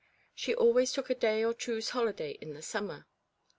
[0.33, 3.05] She always took a day or two's holiday in the summer.